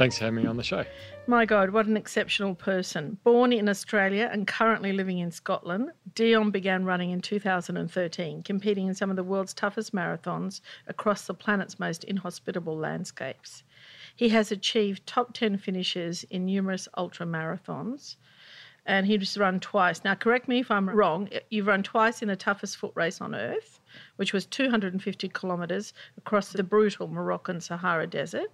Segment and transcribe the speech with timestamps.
[0.00, 0.86] Thanks for having me on the show.
[1.26, 3.18] My God, what an exceptional person.
[3.22, 8.94] Born in Australia and currently living in Scotland, Dion began running in 2013, competing in
[8.94, 13.62] some of the world's toughest marathons across the planet's most inhospitable landscapes.
[14.16, 18.16] He has achieved top 10 finishes in numerous ultra marathons
[18.86, 20.02] and he's run twice.
[20.02, 23.34] Now, correct me if I'm wrong, you've run twice in the toughest foot race on
[23.34, 23.80] earth,
[24.16, 28.50] which was 250 kilometres across the brutal Moroccan Sahara Desert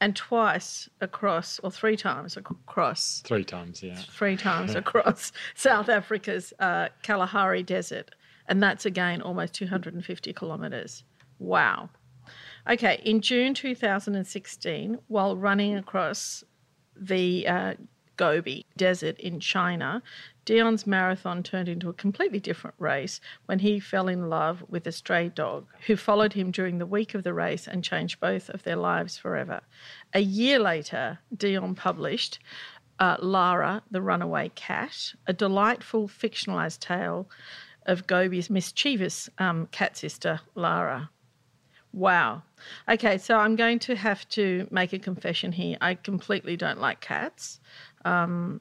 [0.00, 3.22] and twice across, or three times across.
[3.24, 3.96] Three times, yeah.
[3.96, 8.10] Three times across South Africa's uh, Kalahari Desert.
[8.48, 11.02] And that's again almost 250 kilometres.
[11.38, 11.90] Wow.
[12.68, 16.44] Okay, in June 2016, while running across
[16.96, 17.74] the uh,
[18.16, 20.02] Gobi Desert in China,
[20.44, 24.92] Dion's marathon turned into a completely different race when he fell in love with a
[24.92, 28.62] stray dog who followed him during the week of the race and changed both of
[28.62, 29.60] their lives forever.
[30.14, 32.38] A year later, Dion published
[32.98, 37.28] uh, Lara, the Runaway Cat, a delightful fictionalized tale
[37.84, 41.10] of Gobi's mischievous um, cat sister, Lara.
[41.92, 42.42] Wow.
[42.88, 45.78] Okay, so I'm going to have to make a confession here.
[45.80, 47.58] I completely don't like cats.
[48.06, 48.60] Um,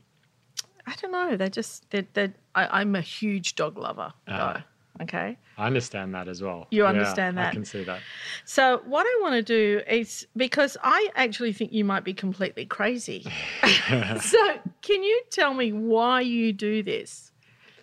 [0.88, 1.38] I don't know.
[1.38, 4.14] They're just they're, they're I, am a huge dog lover.
[4.28, 4.60] Uh, though.
[5.04, 5.38] Okay.
[5.58, 6.68] I understand that as well.
[6.72, 7.50] You understand yeah, that.
[7.50, 8.00] I can see that.
[8.46, 12.66] So what I want to do is because I actually think you might be completely
[12.66, 13.26] crazy.
[14.22, 17.32] so can you tell me why you do this?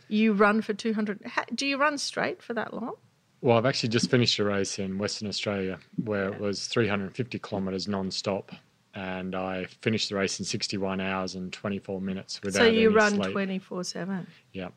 [0.08, 1.20] You run for 200.
[1.54, 2.94] Do you run straight for that long?
[3.42, 7.88] Well, I've actually just finished a race in Western Australia where it was 350 kilometres
[7.88, 8.52] non-stop
[8.94, 13.16] and I finished the race in 61 hours and 24 minutes without So you run
[13.16, 14.26] 24 7?
[14.52, 14.68] Yeah,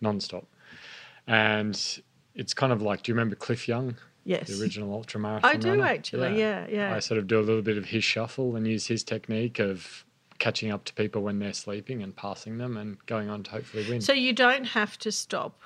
[0.00, 0.46] non-stop.
[1.26, 2.00] And
[2.34, 3.96] it's kind of like, do you remember Cliff Young?
[4.24, 4.48] Yes.
[4.48, 5.84] The original ultramarathon I do runner?
[5.84, 6.66] actually, yeah.
[6.68, 6.94] yeah, yeah.
[6.94, 10.04] I sort of do a little bit of his shuffle and use his technique of
[10.38, 13.86] catching up to people when they're sleeping and passing them and going on to hopefully
[13.88, 14.00] win.
[14.00, 15.60] So you don't have to stop.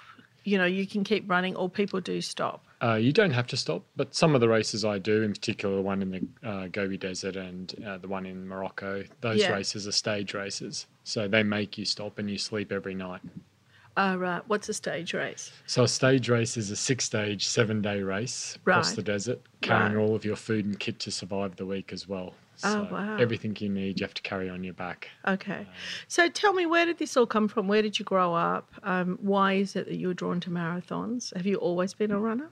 [0.49, 2.65] You know, you can keep running or people do stop.
[2.83, 5.77] Uh, you don't have to stop, but some of the races I do, in particular
[5.77, 9.53] the one in the uh, Gobi Desert and uh, the one in Morocco, those Yeah.
[9.53, 10.87] races are stage races.
[11.05, 13.21] So they make you stop and you sleep every night.
[13.99, 14.41] Oh, right.
[14.47, 15.53] What's a stage race?
[15.67, 19.97] So a stage race is a six stage, seven day race across the desert, carrying
[19.97, 20.03] Right.
[20.03, 22.33] all of your food and kit to survive the week as well.
[22.65, 23.17] Oh, wow.
[23.19, 25.09] Everything you need, you have to carry on your back.
[25.27, 25.67] Okay.
[26.09, 27.69] So tell me, where did this all come from?
[27.69, 28.71] Where did you grow up?
[28.83, 31.35] Um, why is it that you were drawn to marathons?
[31.37, 32.51] Have you always been a runner?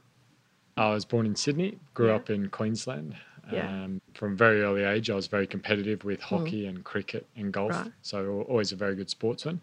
[0.77, 2.16] I was born in Sydney, grew Yeah.
[2.16, 3.16] up in Queensland.
[3.53, 3.84] Yeah.
[3.84, 7.53] Um, from a very early age, I was very competitive with hockey and cricket and
[7.53, 7.71] golf.
[7.72, 7.93] Right.
[8.03, 9.61] So always a very good sportsman.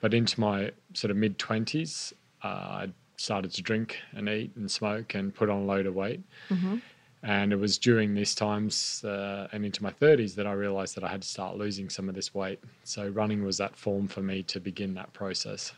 [0.00, 4.70] But into my sort of mid twenties, uh, I started to drink and eat and
[4.70, 6.22] smoke and put on a load of weight.
[6.48, 6.76] Mm-hmm.
[7.22, 11.04] And it was during these times uh, and into my 30s that I realized that
[11.04, 12.60] I had to start losing some of this weight.
[12.84, 15.72] So running was that form for me to begin that process.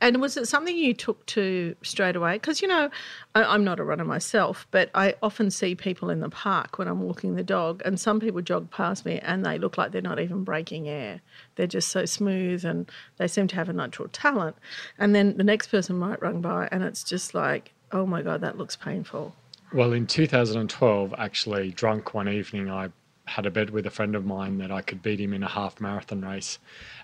[0.00, 2.34] And was it something you took to straight away?
[2.34, 2.90] Because, you know,
[3.36, 6.88] I, I'm not a runner myself, but I often see people in the park when
[6.88, 10.02] I'm walking the dog, and some people jog past me and they look like they're
[10.02, 11.20] not even breaking air.
[11.54, 14.56] They're just so smooth and they seem to have a natural talent.
[14.98, 18.40] And then the next person might run by and it's just like, oh my God,
[18.40, 19.36] that looks painful.
[19.74, 22.90] Well, in 2012, actually, drunk one evening, I
[23.24, 25.48] had a bet with a friend of mine that I could beat him in a
[25.48, 26.58] half marathon race.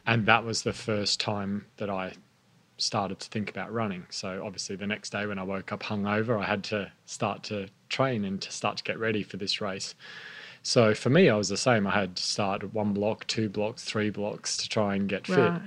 [0.06, 2.12] And that was the first time that I
[2.76, 4.04] started to think about running.
[4.10, 7.68] So, obviously, the next day when I woke up hungover, I had to start to
[7.88, 9.94] train and to start to get ready for this race.
[10.62, 11.86] So, for me, I was the same.
[11.86, 15.38] I had to start one block, two blocks, three blocks to try and get fit.
[15.38, 15.62] Right.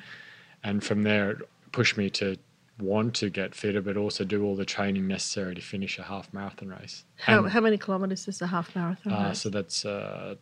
[0.64, 2.38] And from there, it pushed me to
[2.80, 6.34] want to get fitter, but also do all the training necessary to finish a half
[6.34, 7.06] marathon race.
[7.18, 9.14] How, And- how many kilometres is a half marathon?
[9.14, 10.36] uh, so that's uh,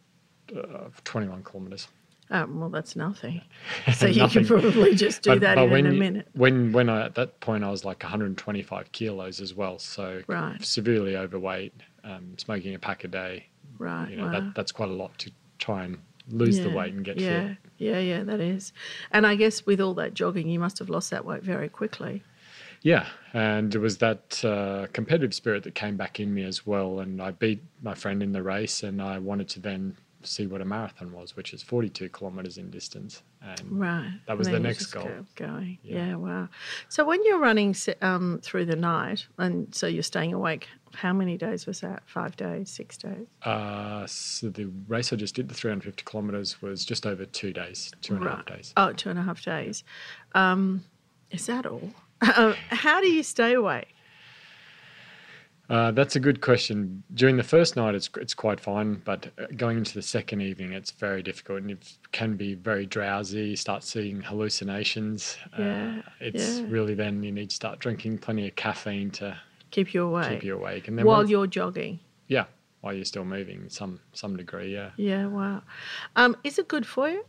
[0.56, 1.88] uh, 21 kilometres.
[2.32, 3.42] Um, well, that's nothing.
[3.94, 4.46] So you Nothing.
[4.46, 6.28] can probably just do But- that but in when a you- minute.
[6.34, 10.64] When when I at that point I was like 125 kilos as well, so Right.
[10.64, 11.74] severely overweight,
[12.04, 13.48] um, smoking a pack a day.
[13.80, 14.12] Right.
[14.12, 14.32] You know wow.
[14.32, 15.98] that that's quite a lot to try and
[16.30, 17.58] lose the weight and get yeah, fit.
[17.78, 18.74] Yeah, yeah, that is.
[19.12, 22.24] And I guess with all that jogging, you must have lost that weight very quickly.
[22.82, 27.00] Yeah, and it was that uh, competitive spirit that came back in me as well.
[27.00, 30.62] And I beat my friend in the race, and I wanted to then see what
[30.62, 33.24] a marathon was, which is 42 kilometers in distance.
[33.42, 34.20] And Right.
[34.28, 35.10] That was the next goal.
[35.36, 35.78] Going.
[35.82, 36.08] Yeah.
[36.08, 36.16] Yeah.
[36.16, 36.50] Wow.
[36.90, 40.68] So when you're running um, through the night, and so you're staying awake,
[41.02, 42.04] how many days was that?
[42.06, 43.28] Five days, six days?
[43.44, 47.92] uh, so the race I just did, the 350 kilometers, was just over two days,
[48.02, 48.58] two and a half Right.
[48.58, 48.74] days.
[48.78, 49.84] Oh, two and a half days.
[50.36, 50.84] Um,
[51.32, 51.92] is that all?
[52.22, 53.96] Uh, how do you stay awake?
[55.70, 57.04] Uh, that's a good question.
[57.14, 60.74] During the first night, it's it's quite fine, but uh, going into the second evening,
[60.74, 63.56] it's very difficult, and it can be very drowsy.
[63.56, 65.38] Start seeing hallucinations.
[65.58, 66.66] Yeah, uh, it's yeah.
[66.70, 69.38] really then you need to start drinking plenty of caffeine to
[69.72, 72.00] Keep you awake keep you awake, and then while once- you're jogging.
[72.28, 72.46] yeah,
[72.82, 74.92] while you're still moving, some some degree, yeah.
[74.98, 75.28] Yeah.
[75.28, 75.62] Wow.
[76.16, 77.24] Um, is it good for you?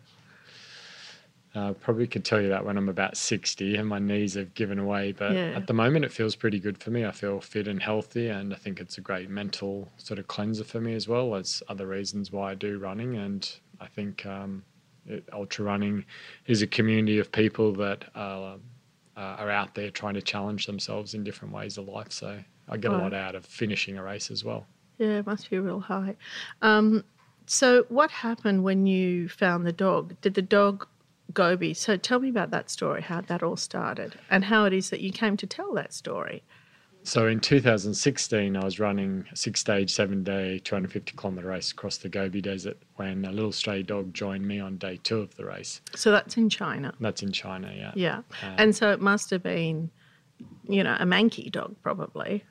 [1.52, 4.78] Uh, probably could tell you that when I'm about 60 and my knees have given
[4.78, 5.52] away, but Yeah.
[5.56, 7.04] at the moment it feels pretty good for me.
[7.04, 10.62] I feel fit and healthy, and I think it's a great mental sort of cleanser
[10.62, 13.16] for me as well as other reasons why I do running.
[13.16, 13.50] And
[13.80, 14.62] I think um,
[15.06, 16.04] it, ultra running
[16.46, 18.58] is a community of people that uh,
[19.16, 22.12] uh, are out there trying to challenge themselves in different ways of life.
[22.12, 24.66] So I get a lot out of finishing a race as well.
[24.98, 26.16] Yeah, it must be real high.
[26.62, 27.04] Um,
[27.46, 30.14] so, what happened when you found the dog?
[30.20, 30.86] Did the dog
[31.32, 31.74] Gobi?
[31.74, 35.00] So, tell me about that story, how that all started, and how it is that
[35.00, 36.44] you came to tell that story.
[37.02, 41.96] So in 2016, I was running a six stage, seven day, 250 kilometer race across
[41.96, 45.44] the Gobi Desert when a little stray dog joined me on day two of the
[45.44, 45.80] race.
[45.94, 46.94] So, that's in China.
[47.00, 47.92] That's in China, yeah.
[47.94, 48.16] Yeah.
[48.42, 49.90] Um, and so, it must have been,
[50.68, 52.44] you know, a manky dog, probably.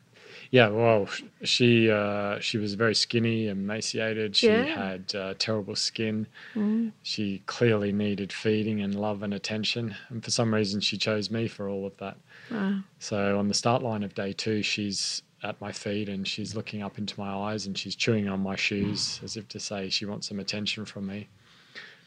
[0.51, 1.07] Yeah, well,
[1.44, 4.36] she uh, she was very skinny, emaciated.
[4.36, 4.63] She Yeah.
[4.63, 6.25] had uh, terrible skin.
[6.56, 6.92] Mm.
[7.04, 9.96] She clearly needed feeding and love and attention.
[10.10, 12.18] And for some reason, she chose me for all of that.
[12.50, 12.80] Wow.
[12.98, 16.81] So on the start line of day two, she's at my feet and she's looking
[16.81, 20.06] up into my eyes and she's chewing on my shoes as if to say she
[20.06, 21.28] wants some attention from me.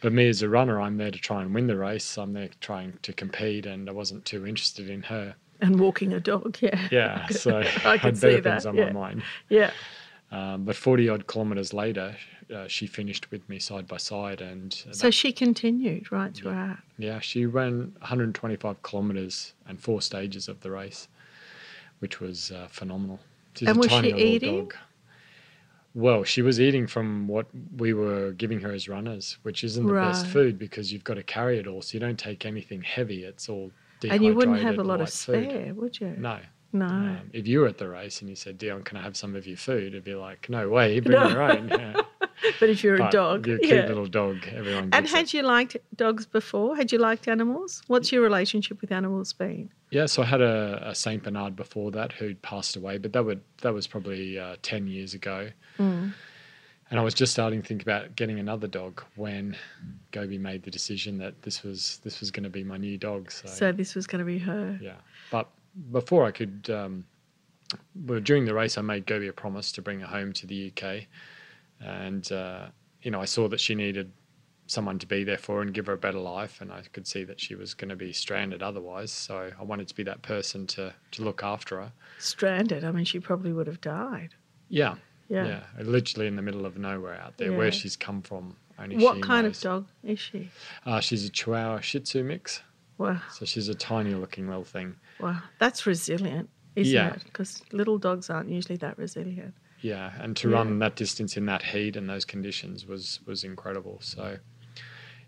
[0.02, 2.18] But me as a runner, I'm there to try and win the race.
[2.18, 5.36] I'm there trying to compete, and I wasn't too interested in her.
[5.62, 6.88] And walking a dog, yeah.
[6.90, 8.50] Yeah, so I I had see better that.
[8.50, 8.86] things on yeah.
[8.86, 9.22] my mind.
[9.48, 9.70] Yeah.
[10.30, 12.16] Um, but 40 odd kilometres later,
[12.54, 16.34] uh, she finished with me side by side, and uh, So, that- she continued right
[16.34, 16.78] throughout.
[16.98, 21.08] yeah, she ran 125 kilometres and four stages of the race,
[22.00, 23.20] which was uh, phenomenal.
[23.54, 24.58] She's And a was tiny she little eating?
[24.60, 24.74] Dog.
[25.94, 29.92] Well, she was eating from what we were giving her as runners, which isn't the
[29.92, 33.24] best food because you've got to carry it all, so you don't take anything heavy.
[33.24, 33.70] It's all
[34.10, 35.50] And you wouldn't have a lot of light food.
[35.50, 36.14] spare, would you?
[36.18, 36.38] No.
[36.74, 36.86] No.
[36.86, 39.36] Um, if you were at the race and you said, Dion, can I have some
[39.36, 39.88] of your food?
[39.88, 41.28] It'd be like, no way, bring No.
[41.28, 41.68] your own.
[41.68, 41.92] Yeah.
[42.60, 43.86] but if you're a dog, You're a cute yeah.
[43.86, 44.38] little dog.
[44.50, 45.34] Everyone And had it.
[45.34, 46.74] you liked dogs before?
[46.74, 47.82] Had you liked animals?
[47.88, 49.70] What's your relationship with animals been?
[49.90, 53.24] Yeah, so I had a, a Saint Bernard before that who'd passed away, but that
[53.26, 55.50] would that was probably uh, ten years ago.
[55.78, 56.14] Mm.
[56.92, 59.56] And I was just starting to think about getting another dog when
[60.10, 63.32] Gobi made the decision that this was this was going to be my new dog.
[63.32, 64.78] So, So this was going to be her.
[64.78, 64.96] yeah,
[65.30, 65.48] but
[65.90, 67.06] before I could, um,
[68.04, 70.70] well, during the race, I made Gobi a promise to bring her home to the
[70.70, 71.04] UK,
[71.80, 72.66] and uh,
[73.00, 74.12] you know I saw that she needed
[74.66, 77.06] someone to be there for her and give her a better life, and I could
[77.06, 79.10] see that she was going to be stranded otherwise.
[79.12, 81.92] So I wanted to be that person to to look after her.
[82.18, 82.84] Stranded.
[82.84, 84.34] I mean, she probably would have died.
[84.68, 84.96] Yeah,
[85.28, 85.46] Yeah.
[85.46, 88.56] yeah, literally in the middle of nowhere out there, where she's come from.
[88.78, 89.58] Only What kind knows.
[89.58, 90.50] of dog is she?
[90.84, 92.62] Uh, she's a Chihuahua Shih Tzu mix,
[92.98, 93.20] Wow.
[93.30, 94.96] so she's a tiny looking little thing.
[95.20, 95.40] Wow.
[95.58, 97.14] That's resilient, isn't Yeah.
[97.14, 97.24] it?
[97.24, 99.54] Because little dogs aren't usually that resilient.
[99.80, 100.56] Yeah, and to Yeah.
[100.56, 103.98] run that distance in that heat and those conditions was was incredible.
[104.00, 104.38] So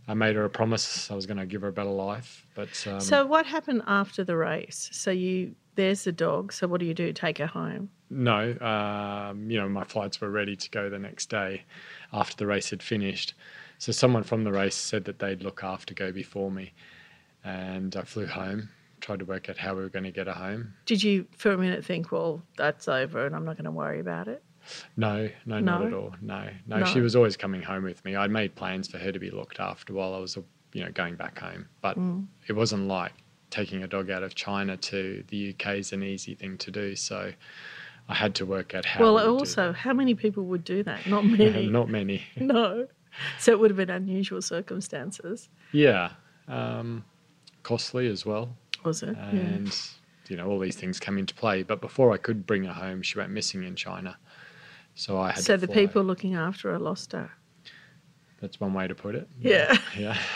[0.07, 2.47] I made her a promise I was going to give her a better life.
[2.55, 4.91] But um, so what happened after the race?
[4.93, 6.53] So you there's the dog.
[6.53, 7.13] So what do you do?
[7.13, 7.91] Take her home?
[8.11, 11.65] no, um, you know, my flights were ready to go the next day
[12.13, 13.35] after the race had finished.
[13.79, 16.73] So someone from the race said that they'd look after Gobi for me,
[17.43, 18.69] and I flew home.
[19.01, 20.75] Tried to work out how we were going to get her home.
[20.87, 24.01] Did you for a minute think, well, that's over and I'm not going to worry
[24.01, 24.43] about it?
[24.97, 26.15] No, no, not at all.
[26.23, 26.85] No, no, No.
[26.87, 28.17] She was always coming home with me.
[28.17, 30.39] I'd made plans for her to be looked after while I was,
[30.73, 31.67] you know, going back home.
[31.83, 32.27] But Mm.
[32.47, 33.13] it wasn't like
[33.55, 36.97] taking a dog out of China to the UK is an easy thing to do.
[36.97, 37.33] So
[38.09, 39.01] I had to work out how.
[39.01, 41.07] well, we also, how many people would do that?
[41.07, 41.69] Not many.
[41.69, 42.23] not many.
[42.37, 42.89] no.
[43.39, 46.11] So it would have been unusual circumstances, Yeah.
[46.49, 47.05] Um,
[47.63, 48.49] costly as well.
[48.85, 49.17] was it?
[49.17, 49.73] And,
[50.29, 51.63] you know, all these things come into play.
[51.63, 54.17] But before I could bring her home, she went missing in China.
[54.97, 57.31] So I had So the people looking after her lost her.
[58.41, 59.29] That's one way to put it.
[59.41, 59.79] Yeah.
[59.97, 60.19] Yeah.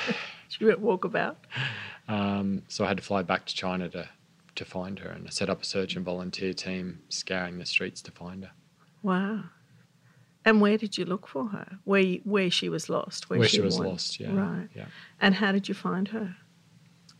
[0.51, 1.37] She went walkabout.
[2.09, 4.09] Um, so I had to fly back to China to,
[4.55, 5.11] to find her.
[5.11, 8.51] And I set up a search and volunteer team scouring the streets to find her.
[9.03, 9.45] Wow.
[10.45, 11.79] And where did you look for her?
[11.85, 13.29] Where you, where she was lost?
[13.29, 14.33] Where she was went- lost, yeah.
[14.35, 14.69] Right.
[14.75, 14.87] Yeah.
[15.21, 16.35] And how did you find her?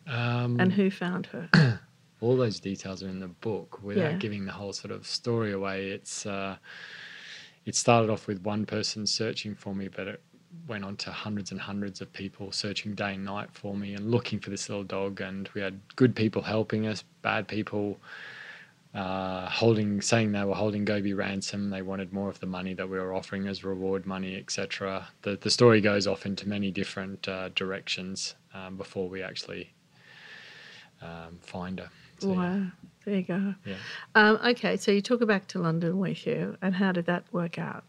[0.07, 1.81] Um, And who found her?
[2.21, 4.17] all those details are in the book without Yeah.
[4.17, 5.91] giving the whole sort of story away.
[5.91, 6.57] It's uh,
[7.67, 10.23] it started off with one person searching for me, but it
[10.67, 14.11] went on to hundreds and hundreds of people searching day and night for me and
[14.11, 15.21] looking for this little dog.
[15.21, 17.99] And we had good people helping us, bad people
[18.95, 21.71] uh, holding, saying they were holding Gobi ransom.
[21.71, 25.09] They wanted more of the money that we were offering as reward money, etc.
[25.23, 29.73] The the story goes off into many different uh, directions um, before we actually
[31.03, 31.91] um, find her.
[32.19, 32.37] So, yeah.
[32.37, 32.67] wow.
[33.05, 33.55] There you go.
[33.65, 33.77] Yeah.
[34.15, 37.25] Um, okay, so you took her back to London with you, and how did that
[37.33, 37.85] work out?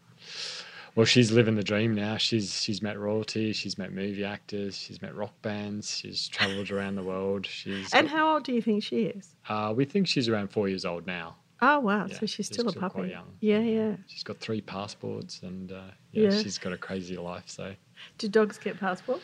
[0.96, 2.16] Well, she's living the dream now.
[2.16, 3.52] She's she's met royalty.
[3.52, 4.76] She's met movie actors.
[4.76, 5.96] She's met rock bands.
[5.98, 7.46] She's travelled around the world.
[7.46, 9.36] She's And how old do you think she is?
[9.48, 11.36] uh, we think she's around four years old now.
[11.62, 13.08] Oh wow, Yeah, so she's still a quite puppy.
[13.10, 13.26] young.
[13.40, 13.96] Yeah, yeah.
[14.06, 16.42] She's got three passports, and uh, yeah, Yeah.
[16.42, 17.44] she's got a crazy life.
[17.46, 17.74] So
[18.18, 19.22] Do dogs get passports?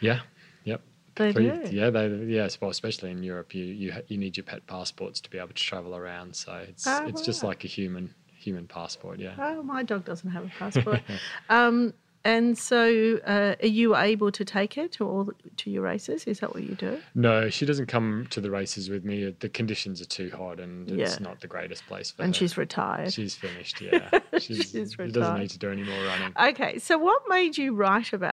[0.00, 0.20] yeah,
[0.64, 0.82] yep.
[1.16, 1.68] They Three- do.
[1.72, 2.60] Yeah, they yes.
[2.60, 5.48] Well, especially in Europe, you you ha- you need your pet passports to be able
[5.48, 6.34] to travel around.
[6.36, 9.18] So it's Oh, it's just like a human human passport.
[9.18, 9.34] Yeah.
[9.38, 11.00] Oh, my dog doesn't have a passport.
[11.48, 11.94] um,
[12.26, 16.24] and so, uh, are you able to take her to all to your races?
[16.24, 16.98] Is that what you do?
[17.14, 19.34] No, she doesn't come to the races with me.
[19.40, 21.22] The conditions are too hot, and it's Yeah.
[21.22, 22.38] not the greatest place for And her.
[22.38, 23.12] she's retired.
[23.12, 24.08] She's finished, yeah.
[24.38, 26.32] She's, She's she doesn't need to do any more running.
[26.50, 28.30] Okay, so what made you write about?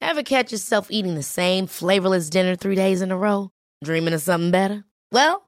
[0.00, 3.50] Ever catch yourself eating the same flavorless dinner three days in a row?
[3.82, 4.84] Dreaming of something better?
[5.10, 5.47] Well,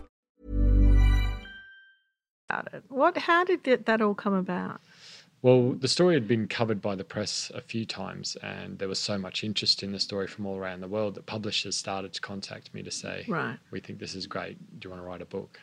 [2.51, 2.83] about it?
[2.89, 3.17] What?
[3.17, 4.81] How did that, that all come about?
[5.41, 8.99] Well, the story had been covered by the press a few times, and there was
[8.99, 12.21] so much interest in the story from all around the world that publishers started to
[12.21, 13.57] contact me to say, Right.
[13.71, 14.57] we think this is great.
[14.79, 15.59] Do you want to write a book?"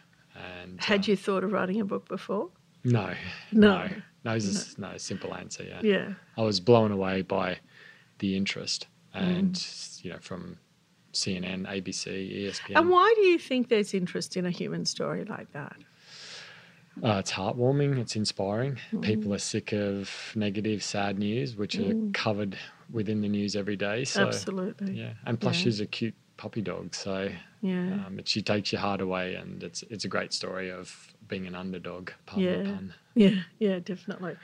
[0.62, 2.48] And Had uh, you thought of writing a book before?
[2.84, 3.14] No,
[3.52, 3.86] No.
[3.86, 3.88] no,
[4.24, 4.34] no.
[4.34, 5.64] Is no simple answer.
[5.64, 5.80] Yeah.
[5.82, 6.14] Yeah.
[6.36, 7.58] I was blown away by
[8.18, 10.04] the interest, and Mm.
[10.04, 10.58] you know, from
[11.12, 12.06] CNN, ABC,
[12.46, 12.76] ESPN.
[12.76, 15.76] And why do you think there's interest in a human story like that?
[17.02, 17.98] Uh, it's heartwarming.
[17.98, 18.78] It's inspiring.
[18.92, 19.02] Mm.
[19.02, 22.58] People are sick of negative, sad news, which are covered
[22.92, 24.04] within the news every day.
[24.04, 24.92] So, Absolutely.
[24.94, 25.62] Yeah, and plus Yeah.
[25.64, 27.30] she's a cute puppy dog, so
[27.62, 28.04] Yeah.
[28.06, 31.54] um, she takes your heart away, and it's it's a great story of being an
[31.54, 32.10] underdog.
[32.26, 32.62] Pun Yeah.
[32.62, 32.94] pun.
[33.18, 34.36] Yeah, yeah, definitely.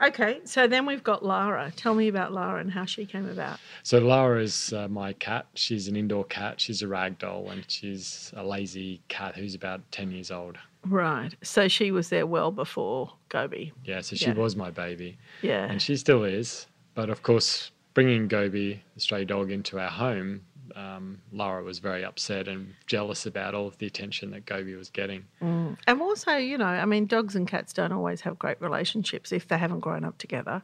[0.00, 1.72] Okay, so then we've got Lara.
[1.74, 3.58] Tell me about Lara and how she came about.
[3.82, 5.46] So Lara is uh, my cat.
[5.54, 6.60] She's an indoor cat.
[6.60, 10.58] She's a rag doll, and she's a lazy cat who's about ten years old.
[10.86, 11.34] Right.
[11.42, 13.72] So she was there well before Gobi.
[13.84, 14.34] Yeah, so she Yeah.
[14.34, 15.18] was my baby.
[15.42, 15.64] Yeah.
[15.70, 16.66] and she still is.
[16.94, 20.42] But of course, bringing Gobi, the stray dog, into our home,
[20.76, 24.88] um, Lara was very upset and jealous about all of the attention that Gobi was
[24.90, 25.24] getting.
[25.40, 29.48] And also, you know, I mean, dogs and cats don't always have great relationships if
[29.48, 30.62] they haven't grown up together.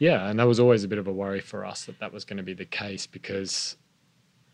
[0.00, 2.24] Yeah, and that was always a bit of a worry for us that that was
[2.24, 3.76] going to be the case because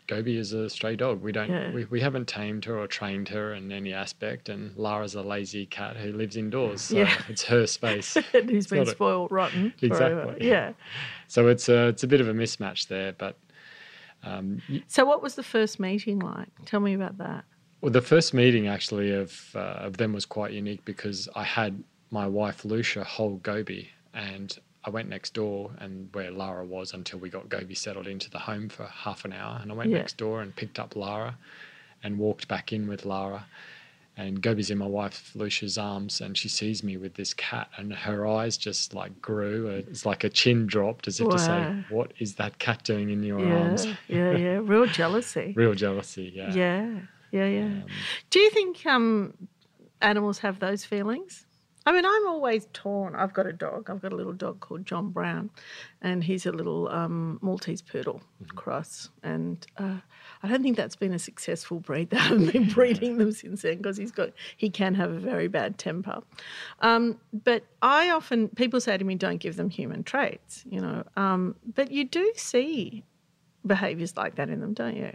[0.07, 1.23] Gobi is a stray dog.
[1.23, 1.73] We don't, Yeah.
[1.73, 5.65] we, we haven't tamed her or trained her in any aspect, and Lara's a lazy
[5.67, 6.83] cat who lives indoors.
[6.83, 7.15] So Yeah.
[7.29, 8.17] it's her space.
[8.35, 9.73] and who's been not a- spoiled rotten.
[9.79, 10.23] Forever.
[10.33, 10.49] Exactly.
[10.49, 10.73] Yeah.
[11.29, 13.37] so it's a, it's a bit of a mismatch there, but
[14.23, 16.49] um, So, what was the first meeting like?
[16.65, 17.45] Tell me about that.
[17.81, 21.83] Well, the first meeting actually of uh, of them was quite unique because I had
[22.11, 24.57] my wife Lucia hold Gobi, and
[24.87, 28.39] I went next door and where Lara was until we got Gobi settled into the
[28.41, 29.59] home for half an hour.
[29.61, 29.99] And I went Yeah.
[29.99, 31.39] next door and picked up Lara
[32.03, 33.47] and walked back in with Lara.
[34.17, 37.93] And Gobi's in my wife Lucia's arms, and she sees me with this cat, and
[37.93, 39.67] her eyes just like grew.
[39.67, 43.25] It's like a chin dropped, as if to say, "What is that cat doing in
[43.25, 44.61] your Yeah, arms?" yeah, yeah.
[44.63, 45.53] Real jealousy.
[45.57, 46.55] Real jealousy, yeah.
[46.55, 46.91] Yeah,
[47.33, 47.65] yeah, yeah.
[47.65, 47.91] Um,
[48.31, 49.35] Do you think um,
[50.01, 51.45] animals have those feelings?
[51.87, 53.15] I mean, I'm always torn.
[53.15, 53.91] I've got a dog.
[53.91, 55.51] I've got a little dog called John Brown,
[56.01, 58.57] and he's a little um, Maltese poodle Mm-hmm.
[58.57, 59.11] cross.
[59.23, 59.99] And uh,
[60.43, 62.09] I don't think that's been a successful breed.
[62.15, 65.49] They haven't been breeding them since then because he's got he can have a very
[65.49, 66.23] bad temper.
[66.81, 71.05] Um, but I often people say to me, "Don't give them human traits," you know.
[71.17, 73.05] Um, but you do see
[73.67, 75.13] behaviours like that in them, don't you?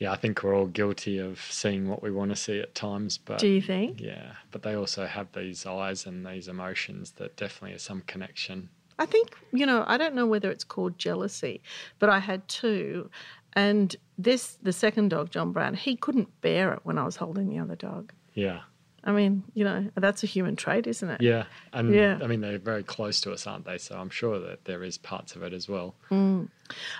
[0.00, 3.18] Yeah, I think we're all guilty of seeing what we want to see at times,
[3.18, 4.00] but Do you think?
[4.00, 8.70] yeah, but they also have these eyes and these emotions that definitely is some connection.
[8.98, 11.62] I think, you know, I don't know whether it's called jealousy,
[11.98, 13.10] but I had two.
[13.54, 17.48] And this, the second dog, John Brown, he couldn't bear it when I was holding
[17.48, 18.12] the other dog.
[18.34, 18.60] Yeah,
[19.02, 21.22] I mean, you know, that's a human trait, isn't it?
[21.22, 22.18] yeah, and Yeah.
[22.22, 23.78] I mean they're very close to us, aren't they?
[23.78, 25.94] So I'm sure that there is parts of it as well.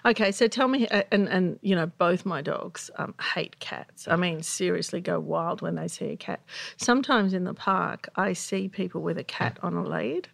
[0.04, 4.08] Okay, so tell me, uh, and, and you know, both my dogs um, hate cats.
[4.08, 6.40] I mean, seriously, go wild when they see a cat.
[6.76, 10.28] Sometimes in the park, I see people with a cat on a lead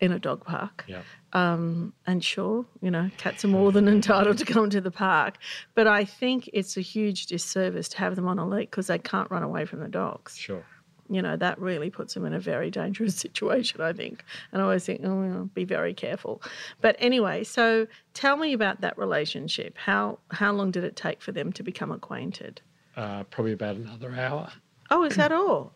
[0.00, 0.84] in a dog park.
[0.86, 1.02] Yeah,
[1.32, 5.36] and sure, you know, cats are more than entitled to come to the park.
[5.74, 8.98] But I think it's a huge disservice to have them on a lead because they
[8.98, 10.36] can't run away from the dogs.
[10.36, 10.64] sure.
[11.08, 14.24] You know, that really puts them in a very dangerous situation, I think.
[14.52, 16.42] And I always think, oh, be very careful.
[16.80, 19.76] But anyway, so tell me about that relationship.
[19.76, 22.60] How how long did it take for them to become acquainted?
[22.96, 24.50] Uh, probably about another hour,
[24.90, 25.72] Oh, is that all?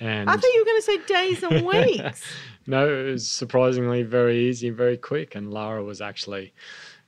[0.00, 1.66] and I thought you were going to say days and
[2.06, 2.22] weeks.
[2.66, 6.52] no, it was surprisingly very easy, and very quick, and Lara was actually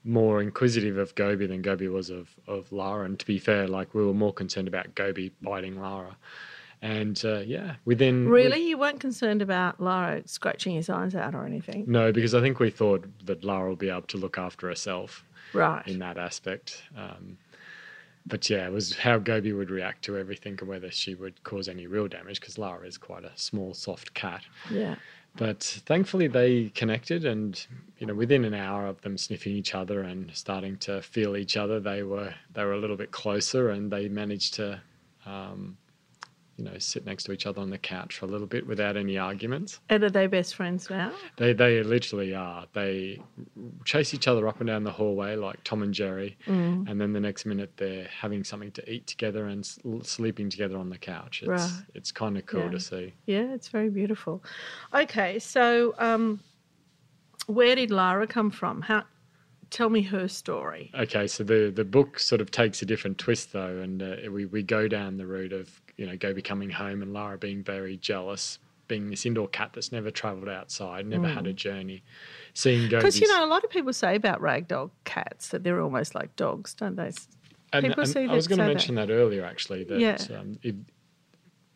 [0.03, 3.05] more inquisitive of Gobi than Gobi was of, of Lara.
[3.05, 6.17] And to be fair, like we were more concerned about Gobi biting Lara.
[6.81, 8.67] And uh, yeah, within really?
[8.69, 11.85] You weren't concerned about Lara scratching his eyes out or anything?
[11.87, 15.23] No, because I think we thought that Lara will be able to look after herself
[15.53, 15.85] Right.
[15.87, 16.81] in that aspect.
[16.97, 17.37] Um,
[18.25, 21.67] but yeah, it was how Gobi would react to everything and whether she would cause
[21.67, 24.43] any real damage because Lara is quite a small, soft cat.
[24.71, 24.95] Yeah.
[25.37, 27.65] But thankfully, they connected, and
[27.99, 31.55] you know, within an hour of them sniffing each other and starting to feel each
[31.55, 34.81] other, they were they were a little bit closer, and they managed to,
[35.25, 35.77] um,
[36.63, 38.95] you know, sit next to each other on the couch for a little bit without
[38.95, 39.79] any arguments.
[39.89, 41.11] And are they best friends now?
[41.37, 42.65] They they literally are.
[42.73, 43.19] They
[43.85, 46.87] chase each other up and down the hallway like Tom and Jerry, Mm.
[46.89, 49.65] and then the next minute they're having something to eat together and
[50.03, 51.41] sleeping together on the couch.
[51.41, 51.83] It's Right.
[51.95, 52.69] it's kind of cool Yeah.
[52.71, 53.13] to see.
[53.25, 54.43] Yeah, it's very beautiful.
[54.93, 56.41] Okay, so um,
[57.47, 58.81] where did Lara come from?
[58.81, 59.03] How?
[59.71, 60.91] Tell me her story.
[60.93, 64.45] Okay, so the the book sort of takes a different twist though, and uh, we
[64.45, 67.95] we go down the route of you know Gobi coming home and Lara being very
[67.95, 72.03] jealous, being this indoor cat that's never travelled outside, never had a journey,
[72.53, 72.97] seeing Gobi.
[72.97, 73.21] Because Mm.
[73.21, 76.73] you know, a lot of people say about ragdoll cats that they're almost like dogs,
[76.73, 77.11] don't they?
[77.73, 78.73] And, People and see I was going to say that.
[78.73, 79.09] mention that.
[79.09, 79.85] earlier, actually.
[79.85, 80.17] That Yeah.
[80.37, 80.75] um, it,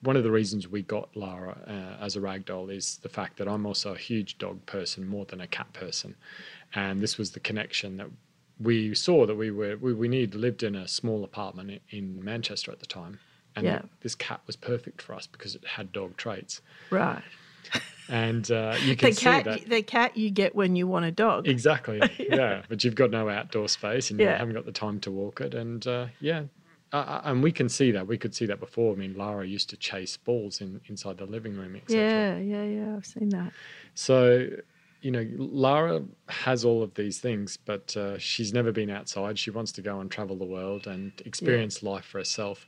[0.01, 3.47] one of the reasons we got Lara uh, as a ragdoll is the fact that
[3.47, 6.15] I'm also a huge dog person more than a cat person,
[6.73, 8.07] and this was the connection that
[8.59, 12.71] we saw that we were we, we need lived in a small apartment in Manchester
[12.71, 13.19] at the time,
[13.55, 13.81] and Yeah.
[14.01, 17.21] this cat was perfect for us because it had dog traits, Right.
[18.09, 19.69] and uh, you can The see cat, that.
[19.69, 21.47] the cat you get when you want a dog.
[21.47, 21.99] Exactly.
[22.29, 22.61] yeah.
[22.69, 25.53] But you've got no outdoor space and you haven't got the time to walk it.
[25.53, 26.43] And uh, yeah.
[26.93, 28.07] Uh, uh, and we can see that.
[28.07, 28.93] We could see that before.
[28.93, 31.99] I mean, Lara used to chase balls in, inside the living room, etc.
[31.99, 32.95] yeah, yeah, yeah.
[32.95, 33.51] I've seen that.
[33.95, 34.47] So,
[35.05, 39.37] you know, Lara has all of these things, but uh, she's never been outside.
[39.37, 42.65] She wants to go and travel the world and experience life for herself,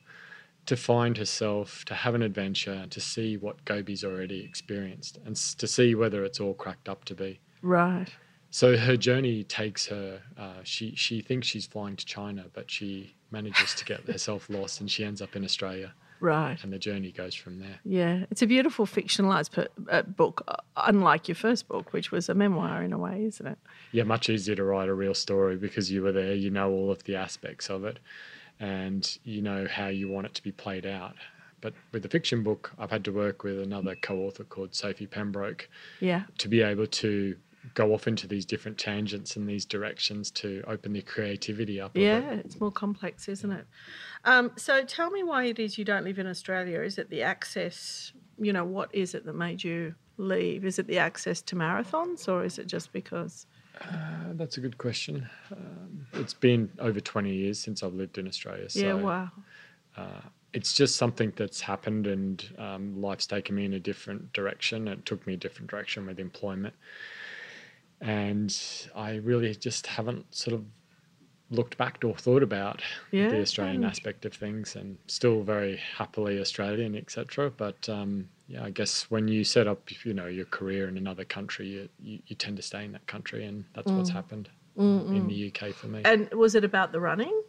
[0.68, 5.66] to find herself, to have an adventure, to see what Gobi's already experienced, and to
[5.66, 7.40] see whether it's all cracked up to be.
[7.64, 8.06] Right.
[8.52, 10.22] So her journey takes her.
[10.38, 14.80] Uh, she she thinks she's flying to China, but she manages to get herself lost,
[14.80, 15.92] and she ends up in Australia.
[16.20, 16.58] Right.
[16.64, 17.80] And the journey goes from there.
[17.86, 22.28] Yeah, it's a beautiful fictionalized per, uh, book, uh, unlike your first book, which was
[22.30, 23.58] a memoir in a way, isn't it?
[23.92, 26.34] Yeah, much easier to write a real story because you were there.
[26.34, 28.00] You know all of the aspects of it,
[28.60, 31.16] and you know how you want it to be played out.
[31.62, 35.68] But with the fiction book, I've had to work with another co-author called Sophie Pembroke
[36.00, 36.24] Yeah.
[36.38, 37.36] to be able to
[37.74, 41.98] go off into these different tangents and these directions to open the creativity up.
[41.98, 42.02] it.
[42.02, 43.66] Yeah, it's more complex, isn't it?
[44.26, 46.82] Um, so tell me why it is you don't live in Australia.
[46.82, 48.12] Is it the access?
[48.38, 50.66] You know, what is it that made you leave?
[50.66, 53.46] Is it the access to marathons, or is it just because?
[53.82, 55.28] Uh, that's a good question.
[55.52, 58.70] Um, it's been over 20 years since I've lived in Australia.
[58.70, 59.30] So yeah, wow.
[60.54, 64.88] it's just something that's happened and um, life's taken me in a different direction.
[64.88, 66.74] It took me a different direction with employment.
[68.02, 68.56] And
[68.96, 70.66] I really just haven't sort of
[71.50, 72.82] looked back or thought about
[73.12, 77.50] Yeah, the Australian aspect of things and still very happily Australian, etc.
[77.50, 81.26] But um, yeah, I guess when you set up, you know, your career in another
[81.26, 83.98] country, you, you, you tend to stay in that country and that's Mm.
[83.98, 84.50] what's happened
[85.12, 86.02] in the UK for me.
[86.04, 87.42] And was it about the running?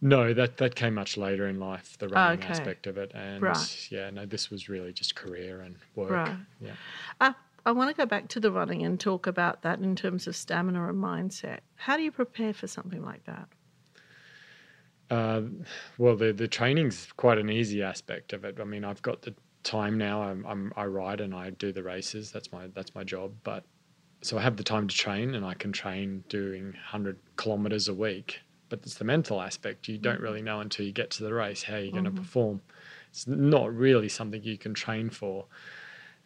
[0.00, 2.52] No, that that came much later in life, the running Okay.
[2.52, 3.88] aspect of it, and Right.
[3.90, 6.10] yeah, no, this was really just career and work.
[6.10, 6.36] Right.
[6.60, 6.72] Yeah,
[7.20, 7.32] Uh,
[7.66, 10.36] I want to go back to the running and talk about that in terms of
[10.36, 11.58] stamina and mindset.
[11.74, 13.48] How do you prepare for something like that?
[15.10, 15.42] uh,
[15.98, 18.58] well, the the training's quite an easy aspect of it.
[18.60, 20.22] I mean, I've got the time now.
[20.22, 22.32] I'm, I'm I ride and I do the races.
[22.32, 23.32] That's my that's my job.
[23.44, 23.64] But
[24.22, 27.94] so I have the time to train, and I can train doing hundred kilometers a
[27.94, 28.40] week.
[28.68, 29.86] But it's the mental aspect.
[29.86, 32.60] You don't really know until you get to the race how you're going to perform.
[33.10, 35.46] It's not really something you can train for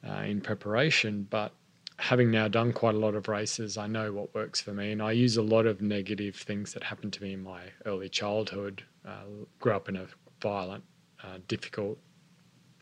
[0.09, 1.27] uh, in preparation.
[1.31, 1.53] But
[1.99, 5.03] having now done quite a lot of races, I know what works for me, and
[5.03, 8.83] I use a lot of negative things that happened to me in my early childhood.
[9.07, 9.25] Uh,
[9.61, 10.07] grew up in a
[10.43, 10.85] violent,
[11.23, 11.99] uh, difficult,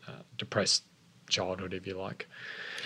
[0.07, 0.83] uh, depressed
[1.29, 2.27] childhood, if you like,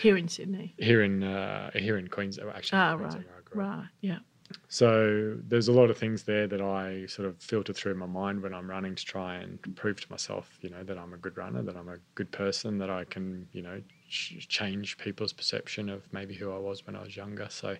[0.01, 0.73] Here in Sydney.
[0.77, 2.51] here in uh, here in Queensland.
[2.55, 3.31] Actually, Ah, Queensland, right.
[3.31, 3.79] where I grew up.
[3.79, 3.87] Right.
[4.01, 4.19] Yeah.
[4.67, 8.41] So there's a lot of things there that I sort of filter through my mind
[8.43, 11.37] when I'm running to try and prove to myself, you know, that I'm a good
[11.37, 16.11] runner, that I'm a good person, that I can, you know, change people's perception of
[16.13, 17.47] maybe who I was when I was younger.
[17.49, 17.77] So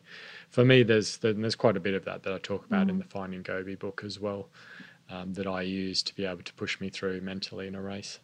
[0.50, 3.04] for me, there's there's quite a bit of that that I talk about in the
[3.06, 4.50] Finding Gobi book as well,
[5.10, 8.20] um, that I use to be able to push me through mentally in a race.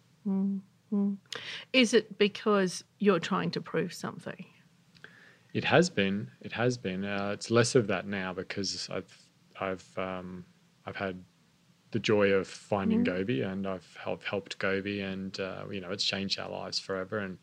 [1.74, 4.46] Is it because you're trying to prove something?
[5.54, 6.30] It has been.
[6.42, 7.06] It has been.
[7.06, 9.18] Uh, it's less of that now because I've
[9.60, 10.46] I've um,
[10.86, 11.24] I've had
[11.92, 16.04] the joy of finding Gobi and I've helped helped Gobi and uh, you know it's
[16.04, 17.38] changed our lives forever and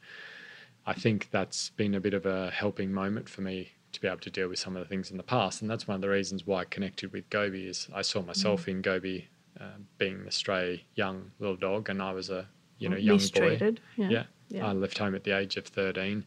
[0.87, 4.19] I think that's been a bit of a helping moment for me to be able
[4.19, 6.09] to deal with some of the things in the past and that's one of the
[6.09, 9.29] reasons why I connected with Gobi is I saw myself in Gobi
[9.61, 12.47] uh, being the stray young little dog and I was a
[12.79, 13.75] you know young boy.
[13.97, 14.09] Yeah.
[14.09, 14.25] yeah.
[14.49, 14.67] Yeah.
[14.69, 16.25] I left home at the age of 13.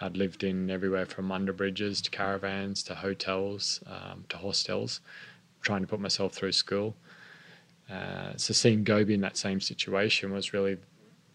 [0.00, 5.00] I'd lived in everywhere from underbridges to caravans to hotels um, to hostels,
[5.60, 6.96] trying to put myself through school.
[7.90, 10.78] Uh, so seeing Gobi in that same situation was really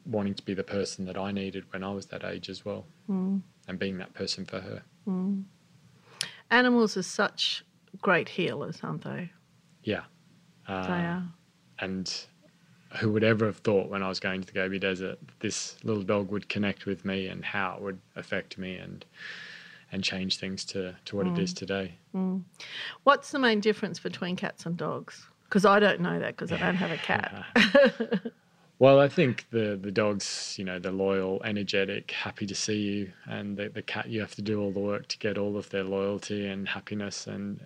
[0.08, 2.86] wanting to be the person that I needed when I was that age as well,
[3.10, 3.42] Mm.
[3.68, 4.84] and being that person for her.
[6.50, 7.64] Animals are such
[8.02, 9.32] great healers, aren't they?
[9.84, 10.04] Yeah.
[10.68, 11.24] they Uh, are.
[11.80, 12.26] and
[13.00, 16.04] who would ever have thought when I was going to the Gobi Desert this little
[16.04, 19.06] dog would connect with me and how it would affect me and
[19.94, 21.96] and change things to, to what it is today.
[23.04, 25.26] What's the main difference between cats and dogs?
[25.46, 27.46] Because I don't know that because I don't have a cat.
[28.80, 33.12] Well, I think the the dog's you know they're loyal, energetic, happy to see you,
[33.26, 35.70] and the, the cat you have to do all the work to get all of
[35.72, 37.60] their loyalty and happiness and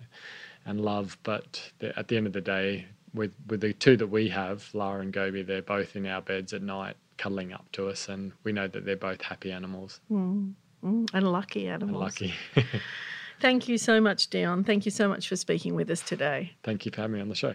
[0.64, 1.18] and love.
[1.22, 4.68] But the, at the end of the day, with with the two that we have,
[4.72, 8.32] Lara and Gobi, they're both in our beds at night, cuddling up to us, and
[8.42, 12.02] we know that they're both happy animals Mm, and lucky and animals.
[12.02, 12.34] lucky.
[13.40, 14.64] Thank you so much, Dion.
[14.64, 16.52] Thank you so much for speaking with us today.
[16.62, 17.54] Thank you for having me on the show.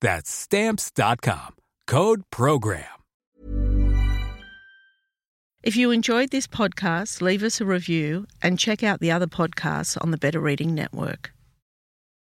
[0.00, 1.56] That's stamps.com.
[1.86, 2.84] Code program.
[5.62, 9.98] If you enjoyed this podcast, leave us a review and check out the other podcasts
[10.00, 11.32] on the Better Reading Network.